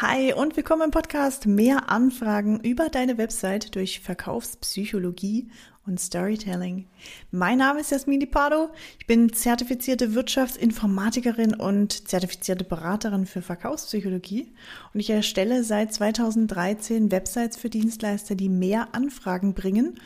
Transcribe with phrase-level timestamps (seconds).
[0.00, 5.52] Hi und willkommen im Podcast Mehr Anfragen über deine Website durch Verkaufspsychologie
[5.86, 6.88] und Storytelling.
[7.30, 8.70] Mein Name ist Jasmini Pardo.
[8.98, 14.52] Ich bin zertifizierte Wirtschaftsinformatikerin und zertifizierte Beraterin für Verkaufspsychologie
[14.92, 20.00] und ich erstelle seit 2013 Websites für Dienstleister, die mehr Anfragen bringen,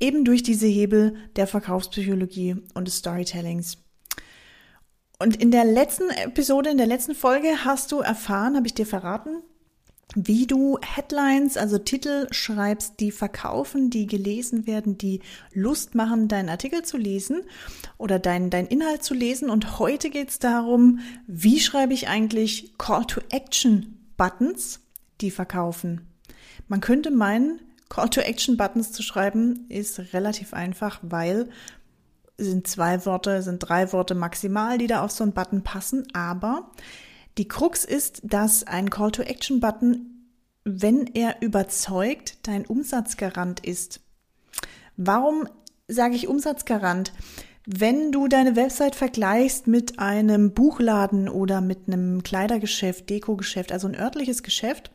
[0.00, 3.76] eben durch diese Hebel der Verkaufspsychologie und des Storytellings.
[5.18, 8.86] Und in der letzten Episode, in der letzten Folge hast du erfahren, habe ich dir
[8.86, 9.42] verraten,
[10.14, 15.20] wie du Headlines, also Titel schreibst, die verkaufen, die gelesen werden, die
[15.52, 17.42] Lust machen, deinen Artikel zu lesen
[17.98, 19.50] oder deinen dein Inhalt zu lesen.
[19.50, 24.80] Und heute geht es darum, wie schreibe ich eigentlich Call-to-Action-Buttons,
[25.20, 26.06] die verkaufen.
[26.68, 31.48] Man könnte meinen, Call-to-Action-Buttons zu schreiben ist relativ einfach, weil
[32.38, 36.06] sind zwei Worte, sind drei Worte maximal, die da auf so einen Button passen.
[36.14, 36.70] Aber
[37.36, 40.30] die Krux ist, dass ein Call-to-Action-Button,
[40.64, 44.00] wenn er überzeugt, dein Umsatzgarant ist.
[44.96, 45.48] Warum
[45.88, 47.12] sage ich Umsatzgarant?
[47.66, 53.94] Wenn du deine Website vergleichst mit einem Buchladen oder mit einem Kleidergeschäft, Dekogeschäft, also ein
[53.94, 54.90] örtliches Geschäft,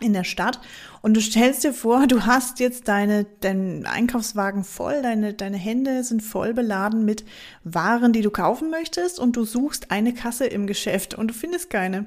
[0.00, 0.60] in der Stadt
[1.02, 6.04] und du stellst dir vor, du hast jetzt deine, deinen Einkaufswagen voll, deine, deine Hände
[6.04, 7.24] sind voll beladen mit
[7.64, 11.70] Waren, die du kaufen möchtest und du suchst eine Kasse im Geschäft und du findest
[11.70, 12.06] keine.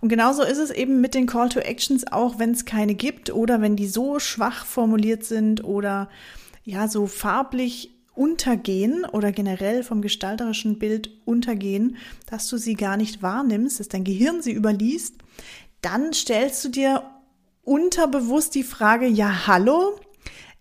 [0.00, 3.30] Und genauso ist es eben mit den Call to Actions, auch wenn es keine gibt
[3.32, 6.08] oder wenn die so schwach formuliert sind oder
[6.64, 11.96] ja, so farblich untergehen oder generell vom gestalterischen Bild untergehen,
[12.28, 15.14] dass du sie gar nicht wahrnimmst, dass dein Gehirn sie überliest,
[15.82, 17.02] dann stellst du dir
[17.68, 20.00] unterbewusst die Frage, ja, hallo,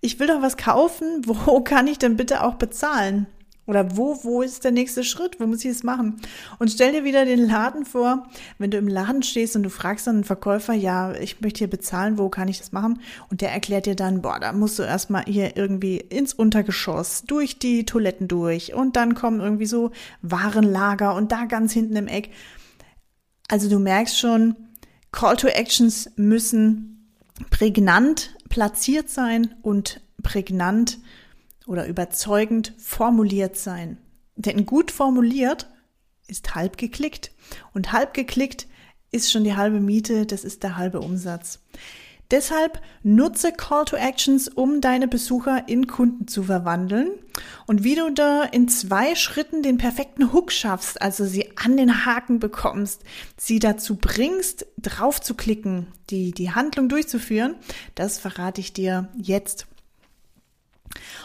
[0.01, 3.27] ich will doch was kaufen, wo kann ich denn bitte auch bezahlen?
[3.65, 5.41] Oder wo, wo ist der nächste Schritt?
[5.41, 6.21] Wo muss ich es machen?
[6.57, 8.25] Und stell dir wieder den Laden vor,
[8.59, 11.69] wenn du im Laden stehst und du fragst dann einen Verkäufer, ja, ich möchte hier
[11.69, 13.01] bezahlen, wo kann ich das machen?
[13.29, 17.59] Und der erklärt dir dann, boah, da musst du erstmal hier irgendwie ins Untergeschoss, durch
[17.59, 22.29] die Toiletten durch und dann kommen irgendwie so Warenlager und da ganz hinten im Eck.
[23.49, 24.55] Also du merkst schon,
[25.11, 26.96] Call to Actions müssen
[27.49, 30.99] prägnant platziert sein und prägnant
[31.65, 33.97] oder überzeugend formuliert sein.
[34.35, 35.69] Denn gut formuliert
[36.27, 37.31] ist halb geklickt.
[37.73, 38.67] Und halb geklickt
[39.11, 41.59] ist schon die halbe Miete, das ist der halbe Umsatz.
[42.29, 47.11] Deshalb nutze Call to Actions, um deine Besucher in Kunden zu verwandeln.
[47.67, 52.05] Und wie du da in zwei Schritten den perfekten Hook schaffst, also sie an den
[52.05, 53.03] Haken bekommst,
[53.35, 57.55] sie dazu bringst, drauf zu klicken, die, die Handlung durchzuführen,
[57.93, 59.67] das verrate ich dir jetzt.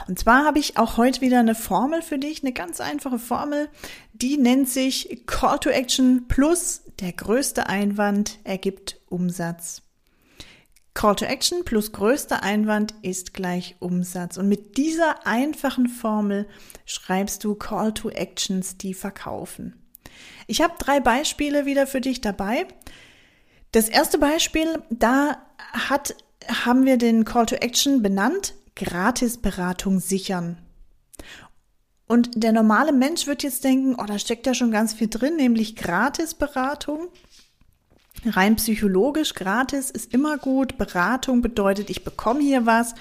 [0.08, 3.68] Und zwar habe ich auch heute wieder eine Formel für dich, eine ganz einfache Formel,
[4.12, 9.82] die nennt sich Call to Action plus der größte Einwand ergibt Umsatz.
[10.94, 14.36] Call to Action plus größter Einwand ist gleich Umsatz.
[14.36, 16.46] Und mit dieser einfachen Formel
[16.84, 19.74] schreibst du Call to Actions, die verkaufen.
[20.46, 22.66] Ich habe drei Beispiele wieder für dich dabei.
[23.72, 25.38] Das erste Beispiel, da
[25.72, 26.14] hat,
[26.46, 30.58] haben wir den Call to Action benannt, Gratisberatung sichern.
[32.06, 35.36] Und der normale Mensch wird jetzt denken, oh, da steckt ja schon ganz viel drin,
[35.36, 37.08] nämlich Gratisberatung.
[38.24, 40.78] Rein psychologisch, gratis ist immer gut.
[40.78, 42.94] Beratung bedeutet, ich bekomme hier was.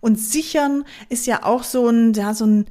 [0.00, 2.66] Und sichern ist ja auch so ein, ja, so ein,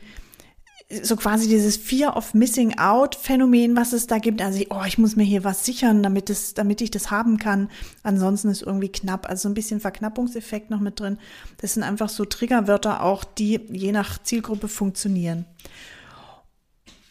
[1.04, 4.42] so quasi dieses Fear of Missing Out Phänomen, was es da gibt.
[4.42, 7.70] Also, oh, ich muss mir hier was sichern, damit es, damit ich das haben kann.
[8.02, 9.30] Ansonsten ist irgendwie knapp.
[9.30, 11.20] Also so ein bisschen Verknappungseffekt noch mit drin.
[11.58, 15.46] Das sind einfach so Triggerwörter auch, die je nach Zielgruppe funktionieren.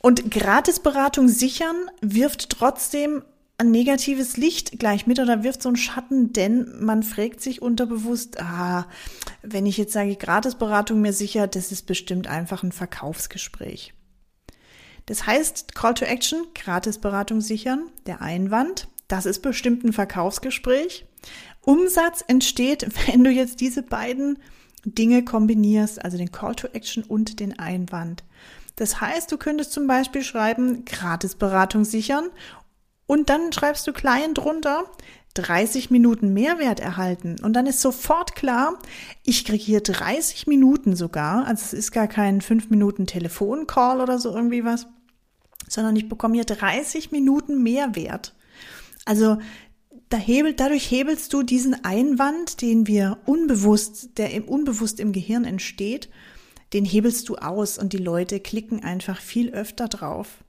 [0.00, 3.22] Und Gratisberatung sichern wirft trotzdem
[3.58, 8.40] ein negatives Licht gleich mit oder wirft so einen Schatten, denn man fragt sich unterbewusst,
[8.40, 8.86] ah,
[9.42, 13.94] wenn ich jetzt sage, Gratisberatung mir sicher, das ist bestimmt einfach ein Verkaufsgespräch.
[15.06, 21.06] Das heißt, Call to Action, Gratisberatung sichern, der Einwand, das ist bestimmt ein Verkaufsgespräch.
[21.62, 24.38] Umsatz entsteht, wenn du jetzt diese beiden
[24.84, 28.22] Dinge kombinierst, also den Call to Action und den Einwand.
[28.76, 32.30] Das heißt, du könntest zum Beispiel schreiben, Gratisberatung sichern
[33.08, 34.84] und dann schreibst du klein drunter,
[35.32, 37.36] 30 Minuten Mehrwert erhalten.
[37.42, 38.78] Und dann ist sofort klar,
[39.24, 41.46] ich kriege hier 30 Minuten sogar.
[41.46, 44.86] Also es ist gar kein 5 Minuten Telefoncall oder so irgendwie was,
[45.68, 48.34] sondern ich bekomme hier 30 Minuten Mehrwert.
[49.06, 49.38] Also
[50.10, 55.44] da hebelt, dadurch hebelst du diesen Einwand, den wir unbewusst, der im, unbewusst im Gehirn
[55.44, 56.10] entsteht,
[56.74, 60.44] den hebelst du aus und die Leute klicken einfach viel öfter drauf.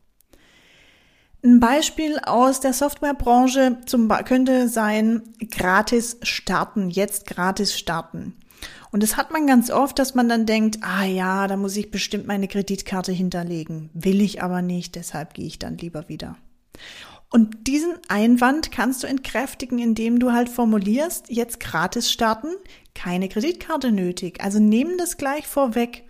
[1.43, 8.35] Ein Beispiel aus der Softwarebranche zum, könnte sein, gratis starten, jetzt gratis starten.
[8.91, 11.91] Und das hat man ganz oft, dass man dann denkt, ah ja, da muss ich
[11.91, 13.89] bestimmt meine Kreditkarte hinterlegen.
[13.93, 16.35] Will ich aber nicht, deshalb gehe ich dann lieber wieder.
[17.31, 22.55] Und diesen Einwand kannst du entkräftigen, indem du halt formulierst, jetzt gratis starten,
[22.95, 24.43] keine Kreditkarte nötig.
[24.43, 26.08] Also nimm das gleich vorweg.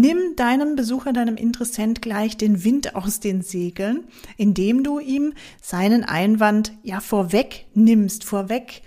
[0.00, 4.04] Nimm deinem Besucher, deinem Interessent gleich den Wind aus den Segeln,
[4.36, 8.82] indem du ihm seinen Einwand ja vorweg nimmst, vorweg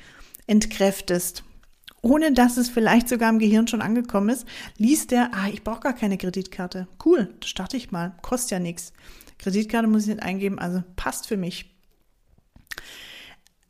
[0.47, 1.43] entkräftest.
[2.01, 4.47] Ohne dass es vielleicht sogar im Gehirn schon angekommen ist,
[4.77, 6.87] liest er, ah, ich brauche gar keine Kreditkarte.
[7.03, 8.93] Cool, starte ich mal, kostet ja nichts.
[9.37, 11.75] Kreditkarte muss ich nicht eingeben, also passt für mich.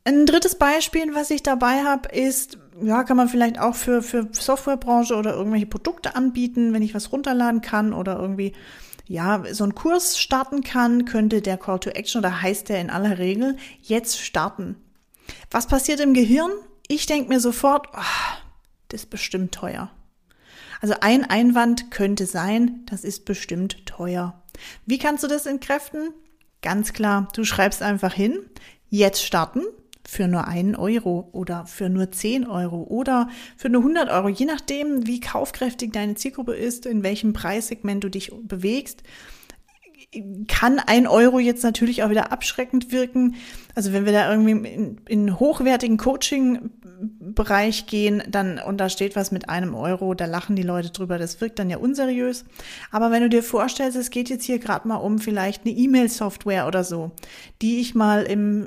[0.04, 4.28] Ein drittes Beispiel, was ich dabei habe, ist, ja, kann man vielleicht auch für, für
[4.32, 8.52] Softwarebranche oder irgendwelche Produkte anbieten, wenn ich was runterladen kann oder irgendwie,
[9.06, 12.90] ja, so einen Kurs starten kann, könnte der Call to Action oder heißt der in
[12.90, 14.76] aller Regel jetzt starten.
[15.50, 16.50] Was passiert im Gehirn?
[16.88, 18.36] Ich denke mir sofort, oh,
[18.88, 19.90] das ist bestimmt teuer.
[20.80, 24.42] Also ein Einwand könnte sein, das ist bestimmt teuer.
[24.84, 26.10] Wie kannst du das entkräften?
[26.60, 28.38] Ganz klar, du schreibst einfach hin,
[28.88, 29.62] jetzt starten
[30.12, 34.44] für nur einen Euro oder für nur zehn Euro oder für nur 100 Euro, je
[34.44, 39.02] nachdem, wie kaufkräftig deine Zielgruppe ist, in welchem Preissegment du dich bewegst
[40.46, 43.36] kann ein Euro jetzt natürlich auch wieder abschreckend wirken.
[43.74, 49.32] Also wenn wir da irgendwie in, in hochwertigen Coaching-Bereich gehen, dann, und da steht was
[49.32, 52.44] mit einem Euro, da lachen die Leute drüber, das wirkt dann ja unseriös.
[52.90, 56.66] Aber wenn du dir vorstellst, es geht jetzt hier gerade mal um vielleicht eine E-Mail-Software
[56.66, 57.12] oder so,
[57.62, 58.66] die ich mal im,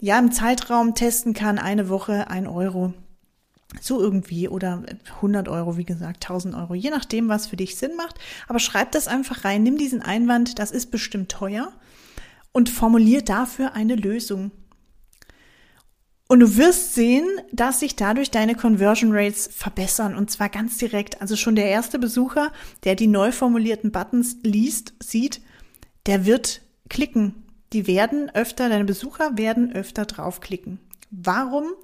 [0.00, 2.94] ja, im Zeitraum testen kann, eine Woche, ein Euro.
[3.80, 4.82] So irgendwie oder
[5.16, 8.18] 100 Euro, wie gesagt, 1000 Euro, je nachdem, was für dich Sinn macht.
[8.46, 11.72] Aber schreib das einfach rein, nimm diesen Einwand, das ist bestimmt teuer
[12.52, 14.52] und formulier dafür eine Lösung.
[16.28, 21.20] Und du wirst sehen, dass sich dadurch deine Conversion Rates verbessern und zwar ganz direkt.
[21.22, 22.52] Also schon der erste Besucher,
[22.84, 25.40] der die neu formulierten Buttons liest, sieht,
[26.06, 26.60] der wird
[26.90, 27.47] klicken.
[27.72, 30.78] Die werden öfter, deine Besucher werden öfter draufklicken.
[31.10, 31.74] Warum?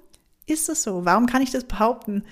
[0.45, 1.05] ist es so?
[1.05, 2.23] Warum kann ich das behaupten?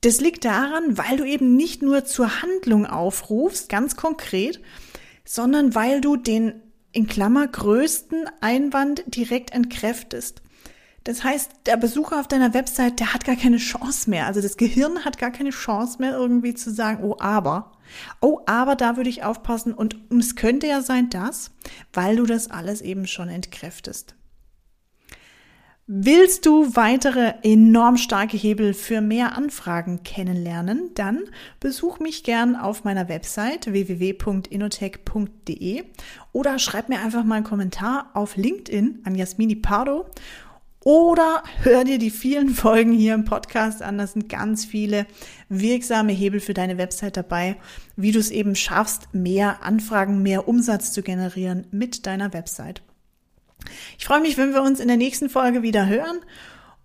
[0.00, 4.60] Das liegt daran, weil du eben nicht nur zur Handlung aufrufst, ganz konkret,
[5.24, 6.60] sondern weil du den
[6.92, 10.42] in Klammer größten Einwand direkt entkräftest.
[11.04, 14.26] Das heißt, der Besucher auf deiner Website, der hat gar keine Chance mehr.
[14.26, 17.72] Also das Gehirn hat gar keine Chance mehr irgendwie zu sagen, oh aber.
[18.22, 21.50] Oh, aber da würde ich aufpassen und es könnte ja sein, dass,
[21.92, 24.14] weil du das alles eben schon entkräftest.
[25.86, 30.92] Willst du weitere enorm starke Hebel für mehr Anfragen kennenlernen?
[30.94, 31.24] Dann
[31.60, 35.84] besuch mich gern auf meiner Website www.inotech.de
[36.32, 40.06] oder schreib mir einfach mal einen Kommentar auf LinkedIn an Jasmini Pardo
[40.84, 43.98] oder hör dir die vielen Folgen hier im Podcast an.
[43.98, 45.06] Das sind ganz viele
[45.48, 47.56] wirksame Hebel für deine Website dabei,
[47.96, 52.82] wie du es eben schaffst, mehr Anfragen, mehr Umsatz zu generieren mit deiner Website.
[53.98, 56.20] Ich freue mich, wenn wir uns in der nächsten Folge wieder hören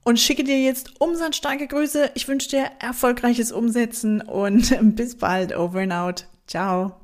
[0.04, 2.12] und schicke dir jetzt umsatzstarke Grüße.
[2.16, 5.56] Ich wünsche dir erfolgreiches Umsetzen und bis bald.
[5.56, 6.26] Over and out.
[6.48, 6.99] Ciao.